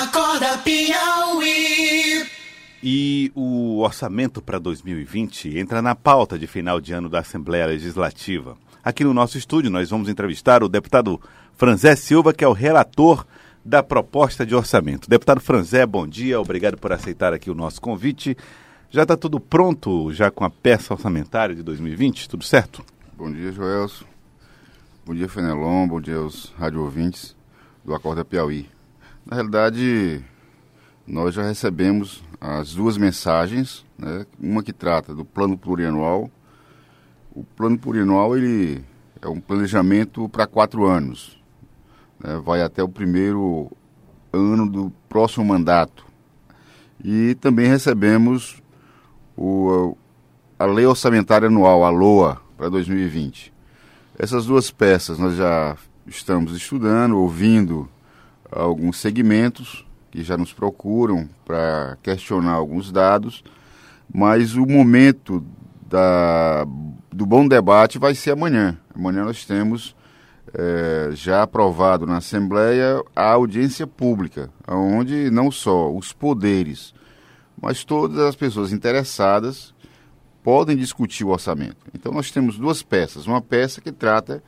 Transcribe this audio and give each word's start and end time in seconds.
Acorda 0.00 0.56
Piauí. 0.64 2.26
E 2.82 3.30
o 3.34 3.80
orçamento 3.80 4.40
para 4.40 4.58
2020 4.58 5.58
entra 5.58 5.82
na 5.82 5.94
pauta 5.94 6.38
de 6.38 6.46
final 6.46 6.80
de 6.80 6.94
ano 6.94 7.06
da 7.06 7.18
Assembleia 7.18 7.66
Legislativa. 7.66 8.56
Aqui 8.82 9.04
no 9.04 9.12
nosso 9.12 9.36
estúdio 9.36 9.70
nós 9.70 9.90
vamos 9.90 10.08
entrevistar 10.08 10.62
o 10.62 10.70
deputado 10.70 11.20
Franzé 11.52 11.94
Silva, 11.96 12.32
que 12.32 12.42
é 12.42 12.48
o 12.48 12.54
relator 12.54 13.26
da 13.62 13.82
proposta 13.82 14.46
de 14.46 14.54
orçamento. 14.54 15.06
Deputado 15.06 15.38
Franzé, 15.38 15.84
bom 15.84 16.08
dia, 16.08 16.40
obrigado 16.40 16.78
por 16.78 16.94
aceitar 16.94 17.34
aqui 17.34 17.50
o 17.50 17.54
nosso 17.54 17.78
convite. 17.78 18.34
Já 18.88 19.02
está 19.02 19.18
tudo 19.18 19.38
pronto, 19.38 20.10
já 20.14 20.30
com 20.30 20.46
a 20.46 20.50
peça 20.50 20.94
orçamentária 20.94 21.54
de 21.54 21.62
2020, 21.62 22.26
tudo 22.26 22.42
certo? 22.42 22.82
Bom 23.18 23.30
dia, 23.30 23.52
Joelso. 23.52 24.06
Bom 25.04 25.14
dia, 25.14 25.28
Fenelon. 25.28 25.86
Bom 25.86 26.00
dia 26.00 26.16
aos 26.16 26.54
rádio 26.58 26.80
ouvintes 26.80 27.36
do 27.84 27.94
Acorda 27.94 28.24
Piauí. 28.24 28.79
Na 29.24 29.36
realidade, 29.36 30.24
nós 31.06 31.34
já 31.34 31.42
recebemos 31.42 32.24
as 32.40 32.74
duas 32.74 32.96
mensagens, 32.96 33.84
né? 33.98 34.24
uma 34.38 34.62
que 34.62 34.72
trata 34.72 35.14
do 35.14 35.24
plano 35.24 35.56
plurianual. 35.58 36.30
O 37.32 37.44
plano 37.44 37.78
plurianual 37.78 38.36
ele 38.36 38.82
é 39.20 39.28
um 39.28 39.40
planejamento 39.40 40.28
para 40.28 40.46
quatro 40.46 40.86
anos, 40.86 41.38
né? 42.18 42.40
vai 42.44 42.62
até 42.62 42.82
o 42.82 42.88
primeiro 42.88 43.70
ano 44.32 44.68
do 44.68 44.92
próximo 45.08 45.44
mandato. 45.44 46.04
E 47.02 47.34
também 47.36 47.66
recebemos 47.66 48.62
o, 49.36 49.96
a 50.58 50.66
Lei 50.66 50.86
Orçamentária 50.86 51.48
Anual, 51.48 51.84
a 51.84 51.90
LOA, 51.90 52.40
para 52.56 52.68
2020. 52.68 53.52
Essas 54.18 54.46
duas 54.46 54.70
peças 54.70 55.18
nós 55.18 55.34
já 55.34 55.76
estamos 56.06 56.54
estudando, 56.54 57.18
ouvindo 57.18 57.88
alguns 58.50 58.98
segmentos 58.98 59.86
que 60.10 60.22
já 60.22 60.36
nos 60.36 60.52
procuram 60.52 61.28
para 61.44 61.96
questionar 62.02 62.52
alguns 62.52 62.90
dados, 62.90 63.44
mas 64.12 64.56
o 64.56 64.66
momento 64.66 65.44
da, 65.88 66.64
do 67.12 67.24
bom 67.24 67.46
debate 67.46 67.98
vai 67.98 68.14
ser 68.14 68.32
amanhã. 68.32 68.76
Amanhã 68.94 69.24
nós 69.24 69.44
temos 69.44 69.94
é, 70.52 71.10
já 71.12 71.42
aprovado 71.42 72.06
na 72.06 72.16
Assembleia 72.16 73.02
a 73.14 73.30
audiência 73.30 73.86
pública, 73.86 74.50
onde 74.66 75.30
não 75.30 75.50
só 75.50 75.92
os 75.92 76.12
poderes, 76.12 76.92
mas 77.60 77.84
todas 77.84 78.18
as 78.18 78.34
pessoas 78.34 78.72
interessadas 78.72 79.72
podem 80.42 80.76
discutir 80.76 81.24
o 81.24 81.30
orçamento. 81.30 81.76
Então 81.94 82.12
nós 82.12 82.30
temos 82.30 82.56
duas 82.56 82.82
peças, 82.82 83.26
uma 83.26 83.40
peça 83.40 83.80
que 83.80 83.92
trata 83.92 84.42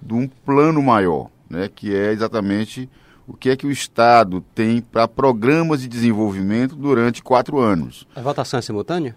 de 0.00 0.14
um 0.14 0.28
plano 0.28 0.82
maior, 0.82 1.30
né, 1.48 1.68
que 1.68 1.94
é 1.94 2.12
exatamente 2.12 2.88
o 3.30 3.36
que 3.36 3.48
é 3.48 3.56
que 3.56 3.64
o 3.66 3.70
Estado 3.70 4.44
tem 4.56 4.80
para 4.80 5.06
programas 5.06 5.82
de 5.82 5.86
desenvolvimento 5.88 6.74
durante 6.74 7.22
quatro 7.22 7.60
anos. 7.60 8.04
A 8.14 8.20
votação 8.20 8.58
é 8.58 8.62
simultânea? 8.62 9.14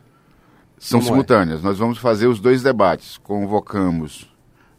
São 0.78 1.00
Como 1.00 1.10
é? 1.10 1.12
simultâneas. 1.14 1.60
É? 1.62 1.64
Nós 1.64 1.80
vamos 1.80 1.98
fazer 1.98 2.28
os 2.28 2.40
dois 2.40 2.62
debates. 2.62 3.18
Convocamos 3.18 4.32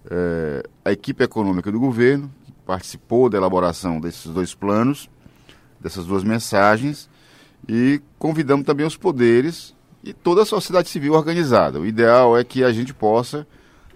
é, 0.08 0.62
a 0.84 0.92
equipe 0.92 1.24
econômica 1.24 1.72
do 1.72 1.80
governo, 1.80 2.30
que 2.46 2.52
participou 2.64 3.28
da 3.28 3.36
elaboração 3.36 3.98
desses 3.98 4.26
dois 4.26 4.54
planos, 4.54 5.10
dessas 5.80 6.06
duas 6.06 6.22
mensagens, 6.22 7.10
e 7.68 8.00
convidamos 8.16 8.64
também 8.64 8.86
os 8.86 8.96
poderes 8.96 9.74
e 10.04 10.12
toda 10.12 10.42
a 10.42 10.46
sociedade 10.46 10.88
civil 10.88 11.14
organizada. 11.14 11.80
O 11.80 11.86
ideal 11.86 12.38
é 12.38 12.44
que 12.44 12.62
a 12.62 12.72
gente 12.72 12.94
possa, 12.94 13.44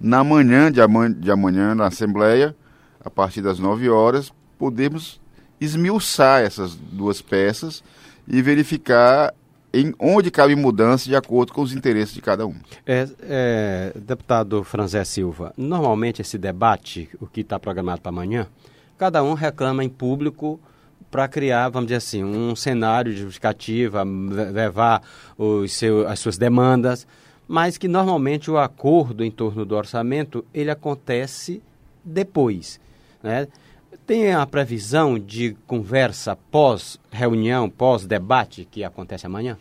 na 0.00 0.24
manhã 0.24 0.72
de 0.72 0.80
amanhã, 0.80 1.12
de 1.12 1.30
amanhã 1.30 1.76
na 1.76 1.86
Assembleia, 1.86 2.56
a 3.00 3.08
partir 3.08 3.40
das 3.40 3.60
9 3.60 3.88
horas, 3.88 4.32
podermos 4.58 5.20
esmiuçar 5.60 6.42
essas 6.42 6.74
duas 6.74 7.20
peças 7.20 7.82
e 8.26 8.40
verificar 8.42 9.34
em 9.72 9.94
onde 9.98 10.30
cabe 10.30 10.54
mudança 10.54 11.08
de 11.08 11.16
acordo 11.16 11.52
com 11.52 11.60
os 11.62 11.72
interesses 11.72 12.14
de 12.14 12.22
cada 12.22 12.46
um. 12.46 12.54
É, 12.86 13.08
é, 13.20 13.92
deputado 13.94 14.64
Franzé 14.64 15.04
Silva, 15.04 15.52
normalmente 15.56 16.22
esse 16.22 16.38
debate, 16.38 17.08
o 17.20 17.26
que 17.26 17.42
está 17.42 17.58
programado 17.58 18.00
para 18.00 18.10
amanhã, 18.10 18.46
cada 18.96 19.22
um 19.22 19.34
reclama 19.34 19.84
em 19.84 19.88
público 19.88 20.58
para 21.10 21.28
criar, 21.28 21.68
vamos 21.68 21.88
dizer 21.88 21.96
assim, 21.96 22.24
um 22.24 22.54
cenário 22.56 23.12
de 23.12 23.20
justificativa, 23.20 24.04
levar 24.04 25.02
os 25.36 25.72
seu, 25.72 26.06
as 26.06 26.18
suas 26.18 26.36
demandas, 26.36 27.06
mas 27.46 27.78
que 27.78 27.88
normalmente 27.88 28.50
o 28.50 28.58
acordo 28.58 29.24
em 29.24 29.30
torno 29.30 29.64
do 29.64 29.74
orçamento 29.74 30.44
ele 30.52 30.70
acontece 30.70 31.62
depois, 32.04 32.80
né? 33.22 33.48
Tem 34.06 34.32
a 34.32 34.46
previsão 34.46 35.18
de 35.18 35.56
conversa 35.66 36.36
pós-reunião, 36.50 37.68
pós-debate 37.68 38.66
que 38.70 38.82
acontece 38.82 39.26
amanhã? 39.26 39.56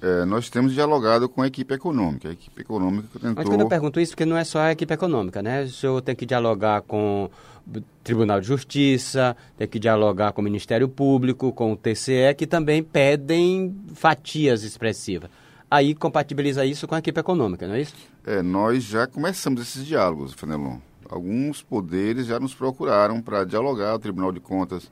É, 0.00 0.24
nós 0.24 0.50
temos 0.50 0.74
dialogado 0.74 1.28
com 1.28 1.42
a 1.42 1.46
equipe 1.46 1.74
econômica. 1.74 2.28
A 2.28 2.32
equipe 2.32 2.60
econômica 2.60 3.08
tentou... 3.14 3.34
Mas 3.34 3.48
quando 3.48 3.62
eu 3.62 3.68
pergunto 3.68 3.98
isso, 3.98 4.12
porque 4.12 4.26
não 4.26 4.36
é 4.36 4.44
só 4.44 4.60
a 4.60 4.72
equipe 4.72 4.92
econômica, 4.92 5.42
né? 5.42 5.62
O 5.62 5.70
senhor 5.70 6.00
tem 6.02 6.14
que 6.14 6.26
dialogar 6.26 6.82
com 6.82 7.30
o 7.66 7.80
Tribunal 8.04 8.40
de 8.40 8.46
Justiça, 8.46 9.36
tem 9.56 9.66
que 9.66 9.78
dialogar 9.78 10.32
com 10.32 10.40
o 10.40 10.44
Ministério 10.44 10.88
Público, 10.88 11.52
com 11.52 11.72
o 11.72 11.76
TCE, 11.76 12.34
que 12.36 12.46
também 12.46 12.82
pedem 12.82 13.74
fatias 13.94 14.62
expressivas. 14.62 15.30
Aí 15.68 15.94
compatibiliza 15.94 16.64
isso 16.64 16.86
com 16.86 16.94
a 16.94 16.98
equipe 16.98 17.18
econômica, 17.18 17.66
não 17.66 17.74
é 17.74 17.80
isso? 17.80 17.94
É, 18.24 18.42
nós 18.42 18.84
já 18.84 19.06
começamos 19.06 19.60
esses 19.62 19.84
diálogos, 19.84 20.32
Fenelon. 20.32 20.78
Alguns 21.10 21.62
poderes 21.62 22.26
já 22.26 22.38
nos 22.38 22.54
procuraram 22.54 23.20
para 23.20 23.44
dialogar, 23.44 23.94
o 23.94 23.98
Tribunal 23.98 24.32
de 24.32 24.40
Contas 24.40 24.90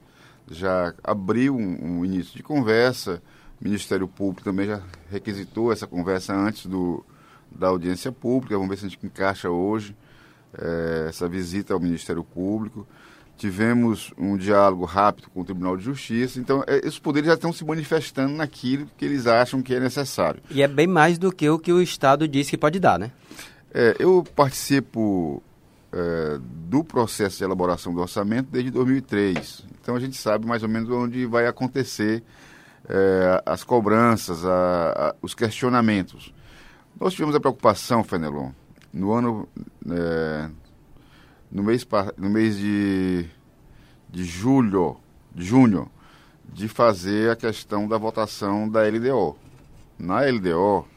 já 0.49 0.93
abriu 1.03 1.55
um, 1.55 1.99
um 1.99 2.05
início 2.05 2.35
de 2.35 2.43
conversa, 2.43 3.21
o 3.59 3.63
Ministério 3.63 4.07
Público 4.07 4.43
também 4.43 4.67
já 4.67 4.81
requisitou 5.09 5.71
essa 5.71 5.87
conversa 5.87 6.33
antes 6.33 6.65
do, 6.65 7.03
da 7.51 7.67
audiência 7.67 8.11
pública. 8.11 8.55
Vamos 8.55 8.69
ver 8.69 8.77
se 8.77 8.85
a 8.85 8.89
gente 8.89 9.05
encaixa 9.05 9.49
hoje 9.49 9.95
é, 10.57 11.07
essa 11.09 11.27
visita 11.27 11.73
ao 11.73 11.79
Ministério 11.79 12.23
Público. 12.23 12.87
Tivemos 13.37 14.13
um 14.17 14.37
diálogo 14.37 14.85
rápido 14.85 15.29
com 15.29 15.41
o 15.41 15.43
Tribunal 15.43 15.75
de 15.75 15.83
Justiça. 15.83 16.39
Então, 16.39 16.63
é, 16.67 16.77
esses 16.79 16.99
poderes 16.99 17.27
já 17.27 17.33
estão 17.33 17.51
se 17.51 17.65
manifestando 17.65 18.33
naquilo 18.33 18.87
que 18.97 19.03
eles 19.03 19.27
acham 19.27 19.61
que 19.61 19.73
é 19.73 19.79
necessário. 19.79 20.41
E 20.49 20.61
é 20.61 20.67
bem 20.67 20.87
mais 20.87 21.17
do 21.17 21.31
que 21.31 21.49
o 21.49 21.59
que 21.59 21.73
o 21.73 21.81
Estado 21.81 22.27
disse 22.27 22.51
que 22.51 22.57
pode 22.57 22.79
dar, 22.79 22.97
né? 22.97 23.11
É, 23.73 23.95
eu 23.99 24.23
participo 24.35 25.43
é, 25.91 26.39
do 26.41 26.83
processo 26.83 27.37
de 27.37 27.43
elaboração 27.43 27.93
do 27.93 28.01
orçamento 28.01 28.49
desde 28.51 28.71
2003. 28.71 29.65
Então, 29.81 29.95
a 29.95 29.99
gente 29.99 30.17
sabe 30.17 30.45
mais 30.45 30.63
ou 30.63 30.69
menos 30.69 30.89
onde 30.89 31.25
vai 31.25 31.47
acontecer 31.47 32.23
é, 32.87 33.43
as 33.45 33.63
cobranças, 33.63 34.45
a, 34.45 35.09
a, 35.09 35.15
os 35.21 35.33
questionamentos. 35.33 36.33
Nós 36.99 37.13
tivemos 37.13 37.35
a 37.35 37.39
preocupação, 37.39 38.03
Fenelon, 38.03 38.51
no 38.93 39.11
ano, 39.11 39.47
é, 39.89 40.49
no 41.51 41.63
mês, 41.63 41.85
no 42.17 42.29
mês 42.29 42.57
de, 42.57 43.25
de 44.09 44.23
julho, 44.23 44.97
de 45.33 45.43
junho, 45.45 45.89
de 46.53 46.67
fazer 46.67 47.31
a 47.31 47.35
questão 47.35 47.87
da 47.87 47.97
votação 47.97 48.69
da 48.69 48.81
LDO. 48.87 49.35
Na 49.99 50.21
LDO, 50.21 50.87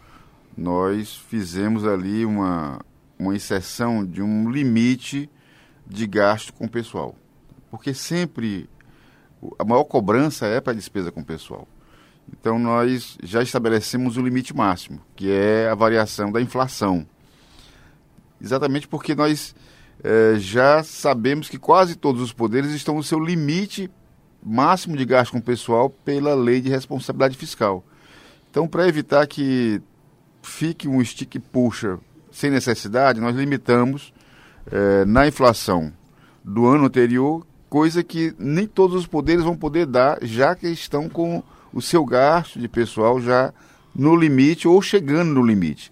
nós 0.56 1.16
fizemos 1.16 1.84
ali 1.84 2.24
uma, 2.24 2.80
uma 3.18 3.34
inserção 3.34 4.04
de 4.04 4.22
um 4.22 4.50
limite 4.50 5.28
de 5.86 6.06
gasto 6.06 6.52
com 6.52 6.66
o 6.66 6.70
pessoal. 6.70 7.16
Porque 7.70 7.92
sempre 7.92 8.68
a 9.58 9.64
maior 9.64 9.84
cobrança 9.84 10.46
é 10.46 10.60
para 10.60 10.72
a 10.72 10.76
despesa 10.76 11.10
com 11.10 11.20
o 11.20 11.24
pessoal. 11.24 11.66
Então, 12.32 12.58
nós 12.58 13.16
já 13.22 13.42
estabelecemos 13.42 14.16
o 14.16 14.22
limite 14.22 14.54
máximo, 14.54 15.00
que 15.16 15.30
é 15.30 15.68
a 15.68 15.74
variação 15.74 16.30
da 16.30 16.40
inflação. 16.40 17.06
Exatamente 18.40 18.86
porque 18.86 19.14
nós 19.14 19.54
é, 20.02 20.34
já 20.38 20.82
sabemos 20.82 21.48
que 21.48 21.58
quase 21.58 21.96
todos 21.96 22.20
os 22.22 22.32
poderes 22.32 22.70
estão 22.72 22.96
no 22.96 23.02
seu 23.02 23.18
limite 23.18 23.90
máximo 24.42 24.96
de 24.96 25.04
gasto 25.04 25.32
com 25.32 25.38
o 25.38 25.42
pessoal 25.42 25.90
pela 25.90 26.34
lei 26.34 26.60
de 26.60 26.68
responsabilidade 26.68 27.36
fiscal. 27.36 27.84
Então, 28.50 28.68
para 28.68 28.86
evitar 28.86 29.26
que 29.26 29.82
fique 30.42 30.86
um 30.86 31.00
estique 31.02 31.38
puxa 31.38 31.98
sem 32.38 32.50
necessidade, 32.50 33.20
nós 33.20 33.34
limitamos 33.34 34.12
é, 34.70 35.04
na 35.04 35.26
inflação 35.26 35.92
do 36.44 36.66
ano 36.66 36.84
anterior, 36.84 37.44
coisa 37.68 38.04
que 38.04 38.32
nem 38.38 38.64
todos 38.64 38.94
os 38.94 39.08
poderes 39.08 39.42
vão 39.42 39.56
poder 39.56 39.86
dar, 39.86 40.18
já 40.22 40.54
que 40.54 40.68
estão 40.68 41.08
com 41.08 41.42
o 41.72 41.82
seu 41.82 42.04
gasto 42.04 42.60
de 42.60 42.68
pessoal 42.68 43.20
já 43.20 43.52
no 43.92 44.14
limite 44.14 44.68
ou 44.68 44.80
chegando 44.80 45.34
no 45.34 45.44
limite. 45.44 45.90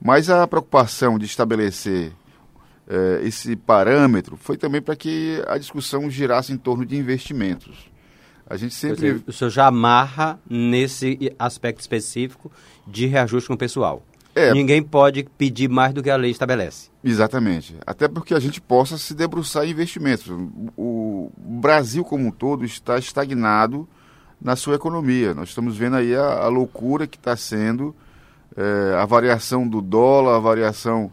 Mas 0.00 0.30
a 0.30 0.46
preocupação 0.46 1.18
de 1.18 1.26
estabelecer 1.26 2.12
eh, 2.88 3.20
esse 3.24 3.56
parâmetro 3.56 4.36
foi 4.36 4.56
também 4.56 4.80
para 4.80 4.94
que 4.94 5.42
a 5.48 5.58
discussão 5.58 6.08
girasse 6.08 6.52
em 6.52 6.56
torno 6.56 6.86
de 6.86 6.96
investimentos. 6.96 7.90
A 8.48 8.56
gente 8.56 8.74
sempre. 8.74 9.20
O 9.26 9.32
senhor 9.32 9.50
já 9.50 9.66
amarra 9.66 10.38
nesse 10.48 11.34
aspecto 11.36 11.80
específico 11.80 12.52
de 12.86 13.06
reajuste 13.06 13.48
com 13.48 13.54
o 13.54 13.58
pessoal. 13.58 14.02
É. 14.38 14.52
Ninguém 14.52 14.80
pode 14.80 15.26
pedir 15.36 15.68
mais 15.68 15.92
do 15.92 16.00
que 16.00 16.08
a 16.08 16.16
lei 16.16 16.30
estabelece. 16.30 16.90
Exatamente. 17.02 17.76
Até 17.84 18.06
porque 18.06 18.34
a 18.34 18.38
gente 18.38 18.60
possa 18.60 18.96
se 18.96 19.12
debruçar 19.12 19.64
em 19.64 19.70
investimentos. 19.70 20.30
O 20.76 21.32
Brasil 21.36 22.04
como 22.04 22.28
um 22.28 22.30
todo 22.30 22.64
está 22.64 22.96
estagnado 22.98 23.88
na 24.40 24.54
sua 24.54 24.76
economia. 24.76 25.34
Nós 25.34 25.48
estamos 25.48 25.76
vendo 25.76 25.96
aí 25.96 26.14
a, 26.14 26.44
a 26.44 26.48
loucura 26.48 27.06
que 27.08 27.16
está 27.16 27.36
sendo 27.36 27.92
é, 28.56 28.94
a 28.94 29.04
variação 29.04 29.66
do 29.66 29.82
dólar, 29.82 30.36
a 30.36 30.40
variação 30.40 31.10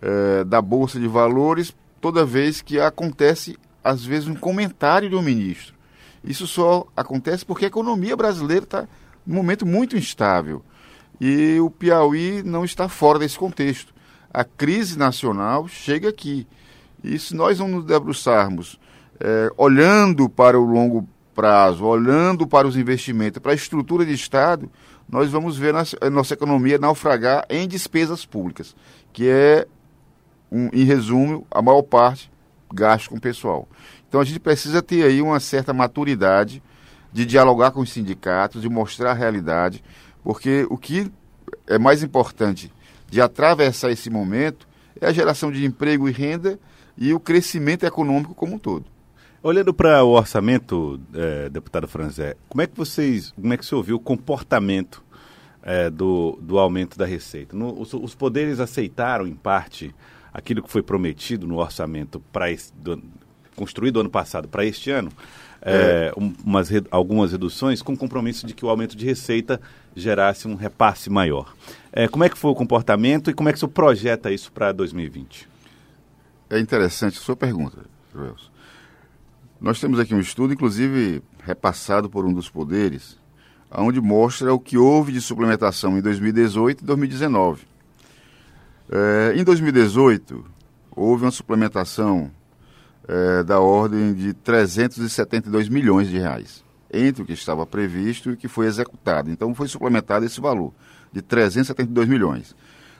é, 0.00 0.44
da 0.44 0.62
Bolsa 0.62 1.00
de 1.00 1.08
Valores, 1.08 1.74
toda 2.00 2.24
vez 2.24 2.62
que 2.62 2.78
acontece, 2.78 3.58
às 3.82 4.04
vezes, 4.04 4.28
um 4.28 4.36
comentário 4.36 5.10
de 5.10 5.16
um 5.16 5.22
ministro. 5.22 5.74
Isso 6.22 6.46
só 6.46 6.86
acontece 6.96 7.44
porque 7.44 7.64
a 7.64 7.68
economia 7.68 8.16
brasileira 8.16 8.64
está 8.64 8.88
num 9.26 9.34
momento 9.34 9.66
muito 9.66 9.96
instável. 9.96 10.62
E 11.20 11.58
o 11.60 11.70
Piauí 11.70 12.42
não 12.42 12.64
está 12.64 12.88
fora 12.88 13.18
desse 13.18 13.38
contexto. 13.38 13.92
A 14.32 14.44
crise 14.44 14.98
nacional 14.98 15.66
chega 15.66 16.08
aqui. 16.08 16.46
E 17.02 17.18
se 17.18 17.34
nós 17.34 17.58
não 17.58 17.68
nos 17.68 17.84
debruçarmos 17.84 18.78
é, 19.20 19.50
olhando 19.56 20.28
para 20.28 20.58
o 20.58 20.64
longo 20.64 21.08
prazo, 21.34 21.84
olhando 21.84 22.46
para 22.46 22.66
os 22.66 22.76
investimentos, 22.76 23.40
para 23.40 23.52
a 23.52 23.54
estrutura 23.54 24.04
de 24.04 24.12
Estado, 24.12 24.70
nós 25.08 25.30
vamos 25.30 25.56
ver 25.56 25.74
a 25.74 26.10
nossa 26.10 26.34
economia 26.34 26.78
naufragar 26.78 27.46
em 27.48 27.66
despesas 27.66 28.26
públicas, 28.26 28.76
que 29.12 29.28
é, 29.28 29.66
um, 30.50 30.68
em 30.72 30.84
resumo, 30.84 31.46
a 31.50 31.62
maior 31.62 31.82
parte 31.82 32.30
gasto 32.72 33.10
com 33.10 33.18
pessoal. 33.18 33.68
Então 34.08 34.20
a 34.20 34.24
gente 34.24 34.40
precisa 34.40 34.82
ter 34.82 35.04
aí 35.04 35.22
uma 35.22 35.40
certa 35.40 35.72
maturidade 35.72 36.62
de 37.12 37.24
dialogar 37.24 37.70
com 37.70 37.80
os 37.80 37.90
sindicatos, 37.90 38.60
de 38.60 38.68
mostrar 38.68 39.12
a 39.12 39.14
realidade, 39.14 39.82
porque 40.22 40.66
o 40.70 40.76
que 40.76 41.10
é 41.66 41.78
mais 41.78 42.02
importante 42.02 42.72
de 43.10 43.20
atravessar 43.20 43.90
esse 43.90 44.10
momento 44.10 44.66
é 45.00 45.06
a 45.06 45.12
geração 45.12 45.50
de 45.50 45.64
emprego 45.64 46.08
e 46.08 46.12
renda 46.12 46.58
e 46.96 47.12
o 47.14 47.20
crescimento 47.20 47.84
econômico 47.84 48.34
como 48.34 48.56
um 48.56 48.58
todo. 48.58 48.84
Olhando 49.40 49.72
para 49.72 50.02
o 50.02 50.10
orçamento, 50.10 51.00
é, 51.14 51.48
deputado 51.48 51.86
Franzé, 51.86 52.36
como 52.48 52.60
é 52.60 52.66
que 52.66 52.76
vocês, 52.76 53.30
como 53.32 53.52
é 53.52 53.56
que 53.56 53.64
você 53.64 53.74
ouviu 53.74 53.96
o 53.96 54.00
comportamento 54.00 55.02
é, 55.62 55.88
do, 55.88 56.36
do 56.42 56.58
aumento 56.58 56.98
da 56.98 57.06
receita? 57.06 57.56
No, 57.56 57.80
os, 57.80 57.94
os, 57.94 58.16
poderes 58.16 58.58
aceitaram, 58.58 59.28
em 59.28 59.34
parte, 59.34 59.94
aquilo 60.34 60.60
que 60.60 60.70
foi 60.70 60.82
prometido 60.82 61.46
no 61.46 61.58
orçamento 61.58 62.20
para 62.32 62.46
construído 63.58 64.00
ano 64.00 64.08
passado 64.08 64.48
para 64.48 64.64
este 64.64 64.90
ano, 64.90 65.10
é, 65.60 66.12
um, 66.16 66.32
umas, 66.44 66.68
algumas 66.90 67.32
reduções 67.32 67.82
com 67.82 67.96
compromisso 67.96 68.46
de 68.46 68.54
que 68.54 68.64
o 68.64 68.68
aumento 68.68 68.96
de 68.96 69.04
receita 69.04 69.60
gerasse 69.94 70.46
um 70.46 70.54
repasse 70.54 71.10
maior. 71.10 71.52
É, 71.92 72.06
como 72.06 72.24
é 72.24 72.28
que 72.28 72.38
foi 72.38 72.50
o 72.50 72.54
comportamento 72.54 73.30
e 73.30 73.34
como 73.34 73.48
é 73.48 73.52
que 73.52 73.58
você 73.58 73.66
projeta 73.66 74.30
isso 74.30 74.52
para 74.52 74.72
2020? 74.72 75.48
É 76.48 76.58
interessante 76.58 77.18
a 77.18 77.20
sua 77.20 77.36
pergunta, 77.36 77.78
Wilson. 78.14 78.50
Nós 79.60 79.80
temos 79.80 79.98
aqui 79.98 80.14
um 80.14 80.20
estudo, 80.20 80.54
inclusive 80.54 81.20
repassado 81.44 82.08
por 82.08 82.24
um 82.24 82.32
dos 82.32 82.48
poderes, 82.48 83.18
onde 83.70 84.00
mostra 84.00 84.54
o 84.54 84.60
que 84.60 84.78
houve 84.78 85.12
de 85.12 85.20
suplementação 85.20 85.98
em 85.98 86.00
2018 86.00 86.82
e 86.82 86.86
2019. 86.86 87.66
É, 88.90 89.34
em 89.36 89.44
2018, 89.44 90.44
houve 90.92 91.24
uma 91.24 91.30
suplementação 91.30 92.30
é, 93.08 93.42
da 93.42 93.58
ordem 93.58 94.12
de 94.14 94.34
372 94.34 95.68
milhões 95.68 96.08
de 96.08 96.18
reais, 96.18 96.62
entre 96.92 97.22
o 97.22 97.26
que 97.26 97.32
estava 97.32 97.66
previsto 97.66 98.30
e 98.30 98.32
o 98.34 98.36
que 98.36 98.46
foi 98.46 98.66
executado. 98.66 99.30
Então, 99.30 99.54
foi 99.54 99.66
suplementado 99.66 100.24
esse 100.24 100.40
valor, 100.40 100.72
de 101.12 101.22
372 101.22 102.06
milhões. 102.06 102.54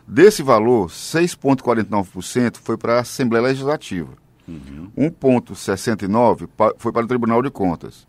Desse 0.07 0.43
valor, 0.43 0.89
6,49% 0.89 2.57
foi 2.57 2.79
para 2.79 2.95
a 2.97 3.01
Assembleia 3.01 3.45
Legislativa 3.45 4.17
Uhum. 4.49 4.91
1,69 4.97 6.49
foi 6.79 6.93
para 6.93 7.05
o 7.05 7.09
Tribunal 7.09 7.43
de 7.43 7.51
Contas. 7.51 8.07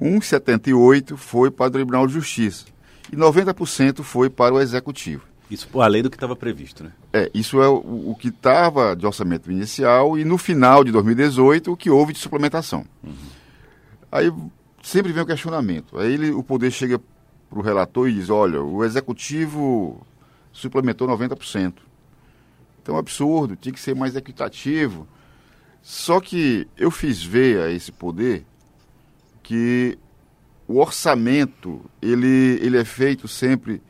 1,78 0.00 1.16
foi 1.16 1.50
para 1.50 1.66
o 1.66 1.70
Tribunal 1.70 2.06
de 2.06 2.12
Justiça. 2.12 2.66
E 3.12 3.16
90% 3.16 4.02
foi 4.02 4.30
para 4.30 4.54
o 4.54 4.60
Executivo. 4.60 5.24
Isso 5.50 5.68
além 5.80 6.02
do 6.02 6.08
que 6.08 6.16
estava 6.16 6.36
previsto, 6.36 6.84
né? 6.84 6.92
É, 7.12 7.30
isso 7.34 7.60
é 7.60 7.68
o, 7.68 8.10
o 8.10 8.16
que 8.18 8.28
estava 8.28 8.94
de 8.94 9.04
orçamento 9.04 9.50
inicial 9.50 10.16
e 10.16 10.24
no 10.24 10.38
final 10.38 10.84
de 10.84 10.92
2018 10.92 11.72
o 11.72 11.76
que 11.76 11.90
houve 11.90 12.12
de 12.12 12.20
suplementação. 12.20 12.86
Uhum. 13.02 13.12
Aí 14.12 14.32
sempre 14.82 15.12
vem 15.12 15.22
o 15.22 15.26
questionamento. 15.26 15.98
Aí 15.98 16.12
ele, 16.12 16.30
o 16.30 16.42
poder 16.42 16.70
chega 16.70 17.00
para 17.48 17.58
o 17.58 17.62
relator 17.62 18.08
e 18.08 18.14
diz, 18.14 18.30
olha, 18.30 18.62
o 18.62 18.84
Executivo 18.84 20.00
suplementou 20.52 21.08
90%. 21.08 21.74
Então 22.82 22.94
é 22.94 22.96
um 22.96 23.00
absurdo, 23.00 23.56
tinha 23.56 23.72
que 23.72 23.80
ser 23.80 23.94
mais 23.94 24.14
equitativo. 24.14 25.06
Só 25.82 26.20
que 26.20 26.66
eu 26.76 26.90
fiz 26.90 27.22
ver 27.22 27.60
a 27.60 27.70
esse 27.70 27.90
poder 27.90 28.44
que 29.42 29.98
o 30.68 30.78
orçamento 30.78 31.80
ele, 32.00 32.58
ele 32.62 32.78
é 32.78 32.84
feito 32.84 33.26
sempre 33.26 33.82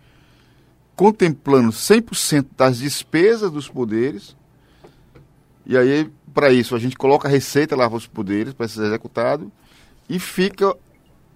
contemplando 1.01 1.71
100% 1.71 2.49
das 2.55 2.77
despesas 2.77 3.51
dos 3.51 3.67
poderes. 3.67 4.37
E 5.65 5.75
aí, 5.75 6.11
para 6.35 6.53
isso, 6.53 6.77
a 6.77 6.79
gente 6.79 6.95
coloca 6.95 7.27
a 7.27 7.31
receita 7.31 7.75
lá 7.75 7.89
para 7.89 7.97
os 7.97 8.07
poderes, 8.07 8.53
para 8.53 8.69
ser 8.69 8.85
executado, 8.85 9.51
e 10.11 10.19
fica 10.19 10.77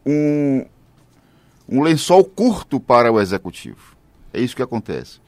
um, 0.04 0.66
um 1.66 1.80
lençol 1.80 2.22
curto 2.26 2.78
para 2.78 3.10
o 3.10 3.18
executivo. 3.18 3.96
É 4.34 4.38
isso 4.38 4.54
que 4.54 4.60
acontece. 4.60 5.18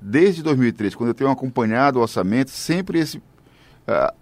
Desde 0.00 0.40
2003, 0.44 0.94
quando 0.94 1.08
eu 1.08 1.14
tenho 1.14 1.30
acompanhado 1.30 1.98
o 1.98 2.02
orçamento, 2.02 2.52
sempre 2.52 3.00
esse, 3.00 3.18
uh, 3.18 4.14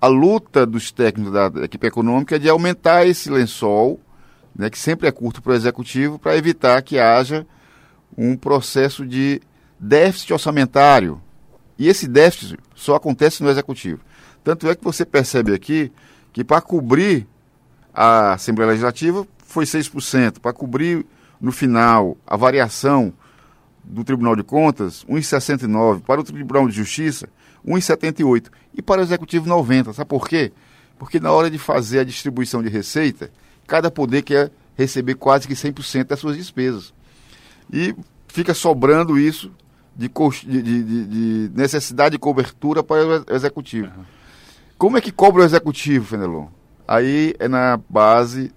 a 0.00 0.06
luta 0.06 0.64
dos 0.64 0.90
técnicos 0.90 1.34
da 1.34 1.64
equipe 1.66 1.86
econômica 1.86 2.36
é 2.36 2.38
de 2.38 2.48
aumentar 2.48 3.06
esse 3.06 3.28
lençol, 3.28 4.00
né, 4.56 4.70
que 4.70 4.78
sempre 4.78 5.06
é 5.06 5.12
curto 5.12 5.42
para 5.42 5.52
o 5.52 5.54
executivo, 5.54 6.18
para 6.18 6.34
evitar 6.34 6.80
que 6.80 6.98
haja 6.98 7.46
um 8.16 8.36
processo 8.36 9.06
de 9.06 9.40
déficit 9.78 10.32
orçamentário. 10.32 11.20
E 11.78 11.88
esse 11.88 12.06
déficit 12.06 12.58
só 12.74 12.96
acontece 12.96 13.42
no 13.42 13.48
executivo. 13.48 14.00
Tanto 14.44 14.68
é 14.68 14.74
que 14.74 14.84
você 14.84 15.04
percebe 15.04 15.54
aqui 15.54 15.90
que 16.32 16.44
para 16.44 16.60
cobrir 16.60 17.26
a 17.92 18.34
Assembleia 18.34 18.70
Legislativa 18.70 19.26
foi 19.44 19.64
6%, 19.64 20.38
para 20.38 20.52
cobrir 20.52 21.04
no 21.40 21.50
final 21.50 22.16
a 22.26 22.36
variação 22.36 23.12
do 23.82 24.04
Tribunal 24.04 24.36
de 24.36 24.42
Contas, 24.42 25.04
1,69%, 25.08 26.02
para 26.02 26.20
o 26.20 26.24
Tribunal 26.24 26.68
de 26.68 26.74
Justiça, 26.74 27.28
1,78 27.66 28.46
e 28.74 28.82
para 28.82 29.00
o 29.00 29.04
executivo 29.04 29.48
90. 29.48 29.92
Sabe 29.92 30.08
por 30.08 30.28
quê? 30.28 30.52
Porque 30.98 31.18
na 31.18 31.32
hora 31.32 31.50
de 31.50 31.58
fazer 31.58 32.00
a 32.00 32.04
distribuição 32.04 32.62
de 32.62 32.68
receita, 32.68 33.30
cada 33.66 33.90
poder 33.90 34.22
quer 34.22 34.52
receber 34.76 35.14
quase 35.14 35.48
que 35.48 35.54
100% 35.54 36.04
das 36.04 36.20
suas 36.20 36.36
despesas. 36.36 36.92
E 37.72 37.94
fica 38.28 38.54
sobrando 38.54 39.18
isso 39.18 39.52
de, 39.94 40.08
de, 40.08 40.62
de, 40.62 41.06
de 41.06 41.50
necessidade 41.54 42.12
de 42.12 42.18
cobertura 42.18 42.82
para 42.82 43.24
o 43.30 43.34
executivo. 43.34 43.88
Uhum. 43.88 44.04
Como 44.78 44.96
é 44.96 45.00
que 45.00 45.12
cobra 45.12 45.42
o 45.42 45.44
executivo, 45.44 46.06
Fenelon? 46.06 46.46
Aí 46.88 47.34
é 47.38 47.46
na 47.46 47.78
base 47.88 48.52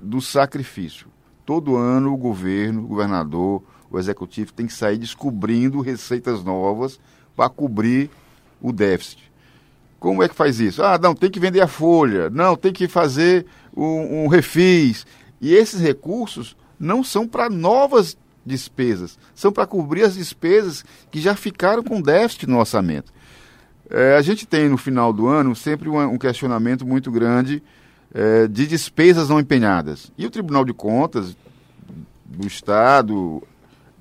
do 0.00 0.20
sacrifício. 0.20 1.08
Todo 1.44 1.76
ano 1.76 2.12
o 2.12 2.16
governo, 2.16 2.84
o 2.84 2.86
governador, 2.86 3.62
o 3.90 3.98
executivo 3.98 4.52
tem 4.52 4.66
que 4.66 4.72
sair 4.72 4.98
descobrindo 4.98 5.80
receitas 5.80 6.44
novas 6.44 7.00
para 7.34 7.48
cobrir 7.48 8.10
o 8.60 8.72
déficit. 8.72 9.28
Como 9.98 10.22
é 10.22 10.28
que 10.28 10.34
faz 10.34 10.60
isso? 10.60 10.82
Ah, 10.82 10.98
não, 10.98 11.14
tem 11.14 11.30
que 11.30 11.40
vender 11.40 11.60
a 11.60 11.66
folha, 11.66 12.30
não, 12.30 12.54
tem 12.54 12.72
que 12.72 12.86
fazer 12.86 13.46
um, 13.76 14.24
um 14.24 14.28
refis. 14.28 15.06
E 15.40 15.54
esses 15.54 15.80
recursos 15.80 16.56
não 16.78 17.02
são 17.02 17.26
para 17.26 17.50
novas 17.50 18.16
despesas, 18.48 19.18
são 19.34 19.52
para 19.52 19.66
cobrir 19.66 20.02
as 20.02 20.14
despesas 20.14 20.84
que 21.10 21.20
já 21.20 21.34
ficaram 21.36 21.82
com 21.82 22.00
déficit 22.00 22.48
no 22.48 22.58
orçamento. 22.58 23.12
É, 23.90 24.16
a 24.16 24.22
gente 24.22 24.46
tem 24.46 24.68
no 24.68 24.76
final 24.76 25.12
do 25.12 25.28
ano 25.28 25.54
sempre 25.54 25.88
um, 25.88 26.18
questionamento 26.18 26.86
muito 26.86 27.10
grande 27.10 27.62
é, 28.12 28.46
de 28.48 28.66
despesas 28.66 29.28
não 29.28 29.38
empenhadas. 29.38 30.10
E 30.18 30.26
o 30.26 30.30
Tribunal 30.30 30.64
de 30.64 30.72
Contas 30.72 31.36
do 32.24 32.46
Estado, 32.46 33.42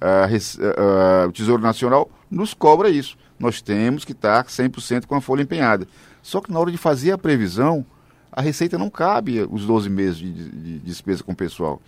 a, 0.02 0.26
a, 0.26 1.28
o 1.28 1.32
Tesouro 1.32 1.62
Nacional, 1.62 2.10
nos 2.30 2.54
cobra 2.54 2.90
isso 2.90 3.18
nós 3.40 3.62
temos 3.62 4.04
que 4.04 4.12
estar 4.12 4.46
100% 4.46 5.06
com 5.06 5.16
a 5.16 5.22
folha 5.22 5.44
empenhada. 5.44 5.88
Só 6.22 6.42
que 6.42 6.52
na 6.52 6.60
hora 6.60 6.72
de 6.72 6.78
fazer 6.78 7.12
a 7.12 7.18
previsão, 7.18 7.86
a 8.32 8.42
receita 8.42 8.78
não 8.78 8.90
cabe 8.90 9.48
os 9.50 9.66
12 9.66 9.90
meses 9.90 10.18
de, 10.18 10.32
de, 10.32 10.50
de 10.50 10.80
despesa 10.80 11.24
com 11.24 11.32
o 11.32 11.36
pessoal. 11.36 11.82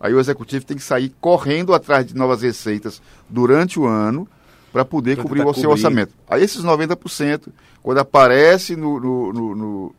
Aí 0.00 0.14
o 0.14 0.20
executivo 0.20 0.64
tem 0.64 0.76
que 0.76 0.82
sair 0.82 1.12
correndo 1.20 1.74
atrás 1.74 2.06
de 2.06 2.14
novas 2.14 2.42
receitas 2.42 3.02
durante 3.28 3.78
o 3.78 3.86
ano 3.86 4.28
para 4.72 4.84
poder 4.84 5.16
pra 5.16 5.24
cobrir 5.24 5.44
o 5.44 5.54
seu 5.54 5.70
orçamento. 5.70 6.12
Aí 6.28 6.42
esses 6.42 6.62
90%, 6.62 7.48
quando 7.82 7.98
aparece 7.98 8.76
no, 8.76 9.00
no, 9.00 9.32
no, 9.32 9.54
no 9.54 9.94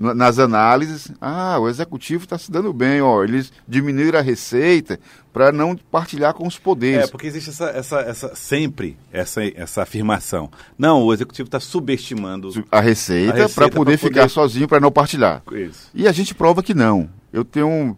nas 0.00 0.38
análises, 0.38 1.12
ah, 1.20 1.58
o 1.58 1.68
executivo 1.68 2.24
está 2.24 2.38
se 2.38 2.50
dando 2.50 2.72
bem, 2.72 3.02
ó, 3.02 3.22
eles 3.22 3.52
diminuíram 3.68 4.18
a 4.18 4.22
receita 4.22 4.98
para 5.30 5.52
não 5.52 5.76
partilhar 5.76 6.32
com 6.32 6.46
os 6.46 6.58
poderes. 6.58 7.04
É, 7.04 7.10
porque 7.10 7.26
existe 7.26 7.50
essa, 7.50 7.66
essa, 7.66 8.00
essa 8.00 8.34
sempre 8.34 8.96
essa, 9.12 9.44
essa 9.54 9.82
afirmação. 9.82 10.50
Não, 10.78 11.02
o 11.02 11.12
executivo 11.12 11.48
está 11.48 11.60
subestimando 11.60 12.48
a 12.70 12.80
receita, 12.80 13.32
receita 13.34 13.54
para 13.54 13.68
poder, 13.68 13.74
poder, 13.74 13.96
ficar 13.98 14.30
sozinho, 14.30 14.66
para 14.66 14.80
não 14.80 14.90
partilhar. 14.90 15.42
Isso. 15.52 15.90
E 15.92 16.08
a 16.08 16.12
gente 16.12 16.34
prova 16.34 16.62
que 16.62 16.72
não. 16.72 17.10
Eu 17.30 17.44
tenho 17.44 17.96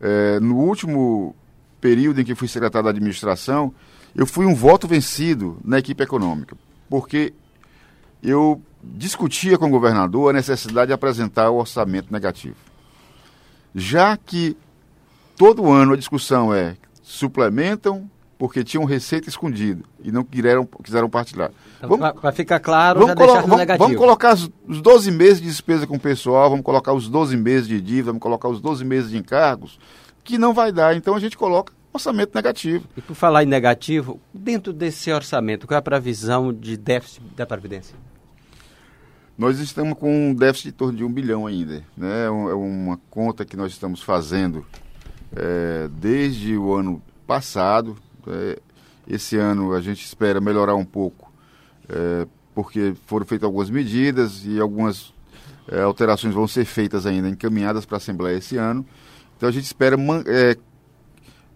É, 0.00 0.40
no 0.40 0.56
último 0.56 1.34
período 1.80 2.20
em 2.20 2.24
que 2.24 2.34
fui 2.34 2.48
secretário 2.48 2.84
da 2.84 2.90
administração, 2.90 3.72
eu 4.14 4.26
fui 4.26 4.46
um 4.46 4.54
voto 4.54 4.86
vencido 4.86 5.58
na 5.64 5.78
equipe 5.78 6.02
econômica, 6.02 6.56
porque 6.88 7.32
eu 8.22 8.60
discutia 8.82 9.58
com 9.58 9.66
o 9.66 9.70
governador 9.70 10.30
a 10.30 10.32
necessidade 10.32 10.88
de 10.88 10.92
apresentar 10.92 11.50
o 11.50 11.56
orçamento 11.56 12.12
negativo. 12.12 12.56
Já 13.74 14.16
que 14.16 14.56
todo 15.36 15.70
ano 15.70 15.94
a 15.94 15.96
discussão 15.96 16.54
é 16.54 16.76
suplementam 17.02 18.08
porque 18.38 18.64
tinham 18.64 18.84
receita 18.84 19.28
escondida 19.28 19.82
e 20.02 20.10
não 20.10 20.24
quiseram, 20.24 20.66
quiseram 20.82 21.08
partilhar. 21.08 21.50
Então, 21.82 21.98
Para 21.98 22.32
ficar 22.32 22.60
claro, 22.60 23.00
vamos, 23.00 23.32
já 23.32 23.40
vamos, 23.40 23.78
vamos 23.78 23.96
colocar 23.96 24.34
os, 24.34 24.50
os 24.66 24.80
12 24.80 25.10
meses 25.10 25.40
de 25.40 25.48
despesa 25.48 25.86
com 25.86 25.96
o 25.96 26.00
pessoal, 26.00 26.50
vamos 26.50 26.64
colocar 26.64 26.92
os 26.92 27.08
12 27.08 27.36
meses 27.36 27.68
de 27.68 27.80
dívida, 27.80 28.06
vamos 28.06 28.22
colocar 28.22 28.48
os 28.48 28.60
12 28.60 28.84
meses 28.84 29.10
de 29.10 29.18
encargos, 29.18 29.78
que 30.22 30.38
não 30.38 30.52
vai 30.52 30.72
dar. 30.72 30.96
Então 30.96 31.14
a 31.14 31.20
gente 31.20 31.36
coloca 31.36 31.72
orçamento 31.92 32.34
negativo. 32.34 32.86
E 32.96 33.00
por 33.00 33.14
falar 33.14 33.44
em 33.44 33.46
negativo, 33.46 34.20
dentro 34.32 34.72
desse 34.72 35.12
orçamento, 35.12 35.66
qual 35.66 35.76
é 35.76 35.78
a 35.78 35.82
previsão 35.82 36.52
de 36.52 36.76
déficit 36.76 37.22
da 37.36 37.46
Previdência? 37.46 37.96
Nós 39.36 39.58
estamos 39.58 39.98
com 39.98 40.30
um 40.30 40.34
déficit 40.34 40.68
de 40.68 40.72
torno 40.72 40.96
de 40.96 41.04
um 41.04 41.12
bilhão 41.12 41.46
ainda. 41.46 41.84
Né? 41.96 42.24
É, 42.24 42.26
é 42.26 42.30
uma 42.30 42.98
conta 43.10 43.44
que 43.44 43.56
nós 43.56 43.72
estamos 43.72 44.02
fazendo 44.02 44.64
é, 45.34 45.88
desde 45.92 46.56
o 46.56 46.72
ano 46.72 47.02
passado. 47.26 47.96
É, 48.28 48.58
esse 49.06 49.36
ano 49.36 49.74
a 49.74 49.80
gente 49.80 50.04
espera 50.04 50.40
melhorar 50.40 50.74
um 50.74 50.84
pouco, 50.84 51.32
é, 51.88 52.26
porque 52.54 52.94
foram 53.06 53.26
feitas 53.26 53.44
algumas 53.44 53.68
medidas 53.68 54.44
e 54.44 54.58
algumas 54.58 55.12
é, 55.68 55.80
alterações 55.80 56.34
vão 56.34 56.46
ser 56.46 56.64
feitas 56.64 57.06
ainda, 57.06 57.28
encaminhadas 57.28 57.84
para 57.84 57.96
a 57.96 57.98
Assembleia 57.98 58.36
esse 58.36 58.56
ano. 58.56 58.84
Então 59.36 59.48
a 59.48 59.52
gente 59.52 59.64
espera 59.64 59.96
é, 60.26 60.56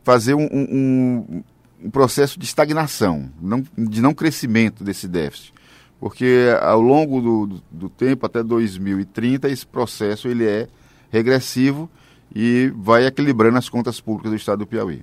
fazer 0.03 0.35
um, 0.35 0.47
um, 0.51 1.43
um, 1.85 1.91
processo 1.91 2.39
de 2.39 2.45
estagnação, 2.45 3.31
não, 3.41 3.63
de 3.77 4.01
não 4.01 4.15
crescimento 4.15 4.85
desse 4.85 5.09
déficit. 5.09 5.55
Porque 6.01 6.49
ao 6.63 6.81
longo 6.81 7.21
do, 7.21 7.47
do, 7.47 7.63
do 7.71 7.89
tempo, 7.89 8.25
até 8.25 8.43
2030, 8.43 9.49
esse 9.49 9.67
processo 9.67 10.29
ele 10.29 10.47
é 10.47 10.69
regressivo 11.11 11.91
e 12.35 12.73
vai 12.77 13.07
equilibrando 13.07 13.59
as 13.59 13.69
contas 13.69 14.01
públicas 14.01 14.31
do 14.31 14.37
Estado 14.37 14.61
do 14.61 14.67
Piauí. 14.67 15.03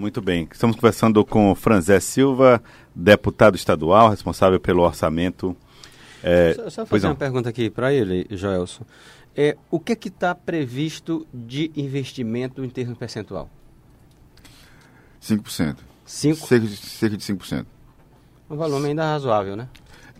Muito 0.00 0.22
bem. 0.22 0.48
Estamos 0.50 0.76
conversando 0.76 1.22
com 1.26 1.54
Franzé 1.54 2.00
Silva, 2.00 2.62
deputado 2.94 3.54
estadual, 3.54 4.08
responsável 4.08 4.58
pelo 4.58 4.82
orçamento. 4.82 5.54
É, 6.22 6.54
só, 6.54 6.70
só 6.70 6.86
fazer 6.86 7.06
uma 7.06 7.14
pergunta 7.14 7.50
aqui 7.50 7.68
para 7.68 7.92
ele, 7.92 8.26
Joelson. 8.30 8.82
É, 9.36 9.58
o 9.70 9.78
que 9.78 9.92
está 10.08 10.34
previsto 10.34 11.26
de 11.34 11.70
investimento 11.76 12.64
em 12.64 12.70
termos 12.70 12.96
percentual? 12.96 13.50
5%. 15.22 15.76
5%? 16.08 16.34
Cerca 16.34 16.66
de, 16.66 16.76
cerca 16.76 17.16
de 17.18 17.22
5%. 17.22 17.66
Um 18.48 18.56
volume 18.56 18.88
ainda 18.88 19.04
razoável, 19.04 19.54
né? 19.54 19.68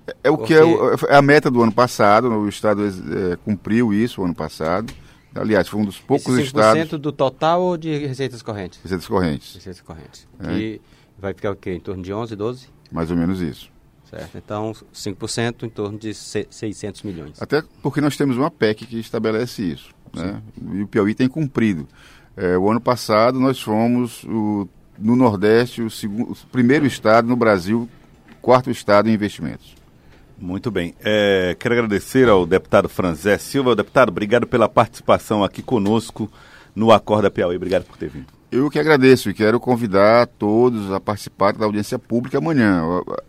É, 0.07 0.15
é 0.25 0.31
o 0.31 0.37
Porque... 0.37 0.53
que 0.53 0.61
é, 0.61 1.15
é, 1.15 1.17
a 1.17 1.23
meta 1.23 1.51
do 1.51 1.63
ano 1.63 1.73
passado, 1.73 2.29
o 2.29 2.47
Estado 2.51 2.87
é, 2.87 3.37
cumpriu 3.37 3.95
isso 3.95 4.21
o 4.21 4.27
ano 4.27 4.35
passado. 4.35 4.93
Aliás, 5.35 5.69
foi 5.69 5.81
um 5.81 5.85
dos 5.85 5.99
poucos 5.99 6.27
Esse 6.39 6.53
5% 6.53 6.85
estados... 6.85 7.01
do 7.01 7.13
total 7.13 7.63
ou 7.63 7.77
de 7.77 8.07
receitas 8.07 8.43
correntes? 8.43 8.81
Receitas 8.83 9.07
correntes. 9.07 9.55
Receitas 9.55 9.81
correntes. 9.81 10.29
É. 10.41 10.53
E 10.53 10.81
vai 11.19 11.33
ficar 11.33 11.53
o 11.53 11.57
quê? 11.57 11.73
Em 11.73 11.81
torno 11.81 12.03
de 12.03 12.13
11, 12.13 12.35
12? 12.35 12.69
Mais 12.91 13.11
ou 13.11 13.17
menos 13.17 13.41
isso. 13.41 13.71
Certo. 14.11 14.37
Então, 14.37 14.73
5% 14.93 15.63
em 15.63 15.69
torno 15.69 15.97
de 15.97 16.13
600 16.13 17.03
milhões. 17.03 17.41
Até 17.41 17.63
porque 17.81 18.01
nós 18.01 18.17
temos 18.17 18.37
uma 18.37 18.51
PEC 18.51 18.87
que 18.87 18.99
estabelece 18.99 19.63
isso. 19.63 19.95
Né? 20.13 20.43
E 20.75 20.83
o 20.83 20.89
Piauí 20.89 21.15
tem 21.15 21.29
cumprido. 21.29 21.87
É, 22.37 22.59
o 22.59 22.69
ano 22.69 22.81
passado 22.81 23.39
nós 23.39 23.61
fomos, 23.61 24.25
o, 24.25 24.69
no 24.99 25.15
Nordeste, 25.15 25.81
o, 25.81 25.89
segundo, 25.89 26.33
o 26.33 26.37
primeiro 26.51 26.87
estado 26.87 27.29
no 27.29 27.37
Brasil, 27.37 27.89
quarto 28.43 28.71
estado 28.71 29.09
em 29.09 29.15
investimentos. 29.15 29.77
Muito 30.41 30.71
bem. 30.71 30.95
É, 31.05 31.55
quero 31.59 31.75
agradecer 31.75 32.27
ao 32.27 32.47
deputado 32.47 32.89
Franzé 32.89 33.37
Silva. 33.37 33.77
Deputado, 33.77 34.09
obrigado 34.09 34.47
pela 34.47 34.71
participação 34.71 35.45
aqui 35.45 35.63
conosco 35.63 36.33
no 36.75 36.91
Acorda 36.91 37.31
Piauí. 37.31 37.57
Obrigado 37.57 37.85
por 37.85 37.99
ter 37.99 38.09
vindo. 38.09 38.27
Eu 38.51 38.71
que 38.71 38.79
agradeço 38.79 39.29
e 39.29 39.35
quero 39.35 39.61
convidar 39.61 40.27
todos 40.27 40.91
a 40.91 40.99
participar 40.99 41.53
da 41.53 41.67
audiência 41.67 41.99
pública 41.99 42.39
amanhã. 42.39 42.83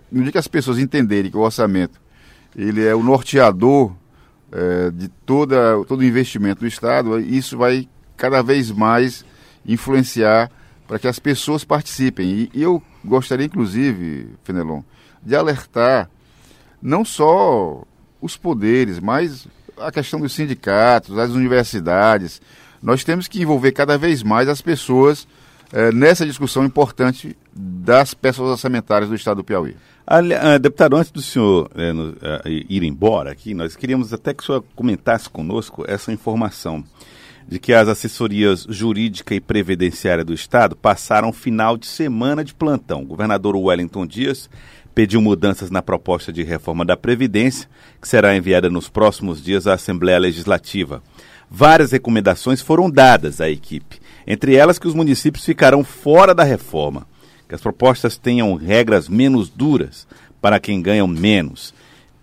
No 0.10 0.24
dia 0.24 0.32
que 0.32 0.38
as 0.38 0.48
pessoas 0.48 0.80
entenderem 0.80 1.30
que 1.30 1.36
o 1.36 1.42
orçamento 1.42 2.00
ele 2.56 2.86
é 2.86 2.96
o 2.96 3.04
norteador 3.04 3.94
é, 4.52 4.90
de 4.92 5.10
toda, 5.10 5.84
todo 5.86 6.00
o 6.00 6.04
investimento 6.06 6.62
do 6.62 6.68
Estado, 6.68 7.20
isso 7.20 7.58
vai 7.58 7.90
cada 8.16 8.42
vez 8.42 8.72
mais 8.72 9.26
influenciar 9.66 10.50
para 10.88 10.98
que 10.98 11.08
as 11.08 11.20
pessoas 11.20 11.66
participem. 11.66 12.30
E, 12.30 12.52
e 12.54 12.62
eu 12.62 12.82
gostaria, 13.04 13.46
inclusive, 13.46 14.30
Fenelon, 14.44 14.82
de 15.22 15.36
alertar 15.36 16.10
não 16.82 17.06
só 17.06 17.84
os 18.22 18.38
poderes, 18.38 19.00
mas 19.00 19.48
a 19.78 19.92
questão 19.92 20.20
dos 20.20 20.34
sindicatos, 20.34 21.18
as 21.18 21.32
universidades. 21.32 22.42
Nós 22.82 23.04
temos 23.04 23.28
que 23.28 23.42
envolver 23.42 23.72
cada 23.72 23.98
vez 23.98 24.24
mais 24.24 24.48
as 24.48 24.62
pessoas 24.62 25.28
eh, 25.74 25.92
nessa 25.92 26.26
discussão 26.26 26.66
importante 26.66 27.36
das 27.54 28.14
peças 28.14 28.42
orçamentárias 28.42 29.10
do 29.10 29.16
Estado 29.16 29.38
do 29.38 29.44
Piauí. 29.44 29.76
Uh, 30.08 30.60
deputado, 30.60 30.98
antes 30.98 31.12
do 31.12 31.22
senhor 31.22 31.72
uh, 31.74 31.94
no, 31.94 32.16
ir 32.46 32.84
embora 32.84 33.32
aqui, 33.32 33.54
nós 33.54 33.76
queríamos 33.76 34.12
até 34.12 34.34
que 34.34 34.44
o 34.44 34.46
senhor 34.46 34.64
comentasse 34.76 35.30
conosco 35.30 35.86
essa 35.88 36.12
informação 36.12 36.84
de 37.48 37.60
que 37.60 37.74
as 37.74 37.88
assessorias 37.88 38.66
jurídica 38.68 39.34
e 39.34 39.40
previdenciária 39.40 40.24
do 40.24 40.34
Estado 40.34 40.76
passaram 40.76 41.32
final 41.32 41.78
de 41.78 41.86
semana 41.86 42.44
de 42.44 42.54
plantão. 42.54 43.04
O 43.04 43.06
governador 43.06 43.56
Wellington 43.56 44.06
Dias 44.06 44.50
pediu 44.94 45.22
mudanças 45.22 45.70
na 45.70 45.82
proposta 45.82 46.32
de 46.32 46.44
reforma 46.44 46.86
da 46.86 46.98
Previdência, 46.98 47.70
que 48.02 48.08
será 48.08 48.36
enviada 48.36 48.70
nos 48.70 48.90
próximos 48.90 49.44
dias 49.44 49.68
à 49.68 49.74
Assembleia 49.74 50.20
Legislativa. 50.20 51.02
Várias 51.50 51.92
recomendações 51.92 52.62
foram 52.62 52.90
dadas 52.90 53.42
à 53.42 53.50
equipe, 53.50 54.00
entre 54.26 54.56
elas 54.56 54.80
que 54.80 54.88
os 54.88 54.94
municípios 54.94 55.46
ficarão 55.46 55.84
fora 55.84 56.34
da 56.34 56.44
reforma, 56.44 57.08
que 57.48 57.56
as 57.56 57.62
propostas 57.62 58.18
tenham 58.18 58.56
regras 58.56 59.10
menos 59.10 59.50
duras 59.50 60.08
para 60.42 60.60
quem 60.60 60.82
ganha 60.82 61.06
menos 61.06 61.74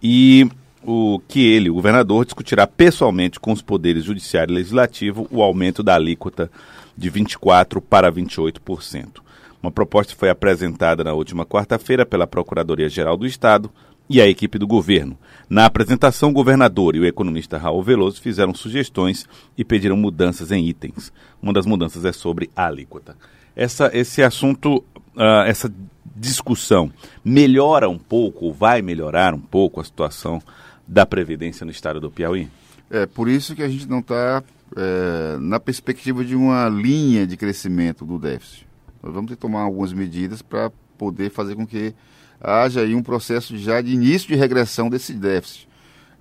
e 0.03 0.49
o 0.83 1.21
que 1.29 1.41
ele, 1.41 1.69
o 1.69 1.75
governador, 1.75 2.25
discutirá 2.25 2.67
pessoalmente 2.67 3.39
com 3.39 3.53
os 3.53 3.61
poderes 3.61 4.05
judiciário 4.05 4.53
e 4.53 4.57
legislativo 4.57 5.29
o 5.31 5.43
aumento 5.43 5.83
da 5.83 5.95
alíquota 5.95 6.51
de 6.97 7.11
24 7.11 7.81
para 7.81 8.11
28%. 8.11 9.28
Uma 9.63 9.71
proposta 9.73 10.15
foi 10.17 10.31
apresentada 10.31 11.03
na 11.03 11.13
última 11.13 11.45
quarta-feira 11.45 12.07
pela 12.07 12.27
Procuradoria-Geral 12.27 13.17
do 13.17 13.27
Estado 13.27 13.71
e 14.09 14.21
a 14.21 14.27
equipe 14.27 14.59
do 14.59 14.67
governo. 14.67 15.19
Na 15.49 15.67
apresentação, 15.67 16.31
o 16.31 16.33
governador 16.33 16.97
e 16.97 17.01
o 17.01 17.07
economista 17.07 17.59
Raul 17.59 17.83
Veloso 17.83 18.21
fizeram 18.21 18.55
sugestões 18.55 19.27
e 19.57 19.65
pediram 19.65 19.97
mudanças 19.97 20.51
em 20.51 20.67
itens. 20.67 21.13
Uma 21.43 21.53
das 21.53 21.67
mudanças 21.67 22.05
é 22.05 22.13
sobre 22.13 22.51
a 22.57 22.67
alíquota. 22.67 23.17
Essa, 23.55 23.91
esse 23.93 24.23
assunto, 24.23 24.85
uh, 25.17 25.43
essa 25.47 25.73
discussão, 26.15 26.91
melhora 27.25 27.89
um 27.89 27.99
pouco, 27.99 28.47
ou 28.47 28.53
vai 28.53 28.81
melhorar 28.81 29.35
um 29.35 29.41
pouco 29.41 29.81
a 29.81 29.85
situação 29.85 30.41
da 30.87 31.05
Previdência 31.05 31.65
no 31.65 31.71
estado 31.71 32.01
do 32.01 32.11
Piauí? 32.11 32.49
É 32.91 33.07
por 33.07 33.29
isso 33.29 33.55
que 33.55 33.63
a 33.63 33.69
gente 33.69 33.87
não 33.87 33.99
está 33.99 34.43
é, 34.77 35.37
na 35.39 35.61
perspectiva 35.61 36.25
de 36.25 36.35
uma 36.35 36.69
linha 36.69 37.27
de 37.27 37.37
crescimento 37.37 38.05
do 38.05 38.19
déficit. 38.19 38.68
Nós 39.03 39.13
vamos 39.13 39.29
ter 39.29 39.37
que 39.37 39.41
tomar 39.41 39.63
algumas 39.63 39.93
medidas 39.93 40.43
para 40.43 40.71
poder 40.97 41.31
fazer 41.31 41.55
com 41.55 41.67
que 41.67 41.95
haja 42.41 42.81
aí 42.81 42.95
um 42.95 43.03
processo 43.03 43.57
já 43.57 43.81
de 43.81 43.93
início 43.93 44.29
de 44.29 44.35
regressão 44.35 44.89
desse 44.89 45.13
déficit. 45.13 45.69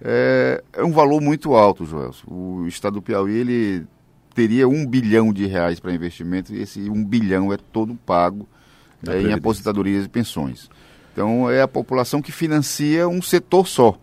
É, 0.01 0.63
é 0.73 0.83
um 0.83 0.91
valor 0.91 1.21
muito 1.21 1.55
alto, 1.55 1.85
Joelson. 1.85 2.27
O 2.27 2.67
Estado 2.67 2.95
do 2.95 3.01
Piauí 3.01 3.33
ele 3.33 3.87
teria 4.33 4.67
um 4.67 4.85
bilhão 4.85 5.33
de 5.33 5.47
reais 5.47 5.79
para 5.79 5.91
investimento 5.91 6.53
e 6.53 6.61
esse 6.61 6.89
um 6.89 7.03
bilhão 7.03 7.51
é 7.51 7.57
todo 7.57 7.95
pago 7.95 8.47
é, 9.07 9.21
em 9.21 9.33
aposentadorias 9.33 10.05
e 10.05 10.09
pensões. 10.09 10.69
Então 11.11 11.49
é 11.49 11.61
a 11.61 11.67
população 11.67 12.21
que 12.21 12.31
financia 12.31 13.07
um 13.07 13.21
setor 13.21 13.67
só. 13.67 13.97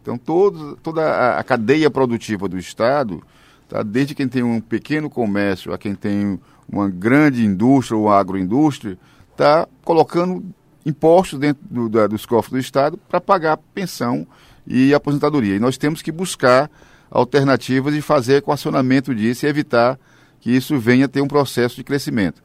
Então 0.00 0.16
todo, 0.16 0.76
toda 0.76 1.02
a, 1.02 1.40
a 1.40 1.44
cadeia 1.44 1.90
produtiva 1.90 2.48
do 2.48 2.56
Estado, 2.56 3.20
tá, 3.68 3.82
desde 3.82 4.14
quem 4.14 4.28
tem 4.28 4.44
um 4.44 4.60
pequeno 4.60 5.10
comércio 5.10 5.72
a 5.72 5.78
quem 5.78 5.94
tem 5.94 6.38
uma 6.70 6.88
grande 6.88 7.44
indústria 7.44 7.96
ou 7.96 8.10
agroindústria 8.10 8.96
está 9.32 9.66
colocando 9.84 10.44
impostos 10.86 11.38
dentro 11.38 11.62
do, 11.68 11.88
da, 11.88 12.06
dos 12.06 12.24
cofres 12.24 12.52
do 12.52 12.58
Estado 12.58 12.96
para 12.96 13.20
pagar 13.20 13.56
pensão 13.74 14.26
e 14.66 14.94
aposentadoria. 14.94 15.56
E 15.56 15.60
nós 15.60 15.76
temos 15.76 16.00
que 16.00 16.12
buscar 16.12 16.70
alternativas 17.10 17.92
de 17.92 18.00
fazer 18.00 18.36
equacionamento 18.36 19.14
disso 19.14 19.44
e 19.44 19.48
evitar 19.48 19.98
que 20.38 20.50
isso 20.50 20.78
venha 20.78 21.06
a 21.06 21.08
ter 21.08 21.20
um 21.20 21.28
processo 21.28 21.76
de 21.76 21.84
crescimento. 21.84 22.42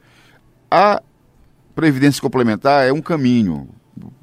A 0.70 1.00
Previdência 1.74 2.20
Complementar 2.20 2.86
é 2.86 2.92
um 2.92 3.00
caminho. 3.00 3.68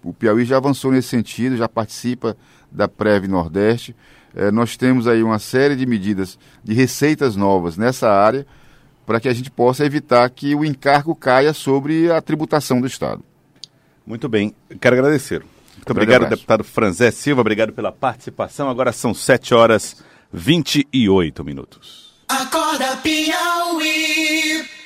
O 0.03 0.13
Piauí 0.13 0.43
já 0.43 0.57
avançou 0.57 0.91
nesse 0.91 1.07
sentido, 1.07 1.55
já 1.55 1.69
participa 1.69 2.35
da 2.71 2.87
Prev 2.87 3.27
Nordeste. 3.27 3.95
É, 4.35 4.51
nós 4.51 4.75
temos 4.75 5.07
aí 5.07 5.23
uma 5.23 5.39
série 5.39 5.75
de 5.75 5.85
medidas 5.85 6.37
de 6.63 6.73
receitas 6.73 7.35
novas 7.35 7.77
nessa 7.77 8.11
área 8.11 8.45
para 9.05 9.19
que 9.19 9.27
a 9.27 9.33
gente 9.33 9.51
possa 9.51 9.85
evitar 9.85 10.29
que 10.29 10.55
o 10.55 10.63
encargo 10.63 11.15
caia 11.15 11.53
sobre 11.53 12.11
a 12.11 12.21
tributação 12.21 12.79
do 12.79 12.87
Estado. 12.87 13.23
Muito 14.05 14.27
bem, 14.27 14.53
quero 14.79 14.95
agradecer. 14.95 15.43
Muito 15.75 15.91
obrigado, 15.91 16.29
deputado 16.29 16.63
Franzé 16.63 17.11
Silva, 17.11 17.41
obrigado 17.41 17.73
pela 17.73 17.91
participação. 17.91 18.69
Agora 18.69 18.91
são 18.91 19.13
7 19.13 19.53
horas 19.53 20.03
28 20.31 21.43
minutos. 21.43 22.13
Acorda 22.27 22.97
Piauí. 22.97 24.82